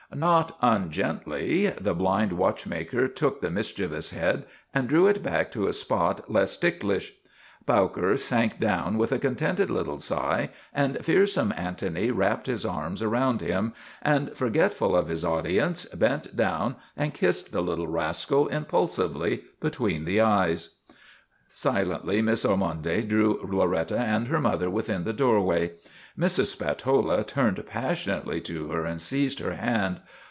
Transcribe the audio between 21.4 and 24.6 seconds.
94 MADNESS OF ANTONY SPATOLA Silently Miss Ormonde drew Loretta and her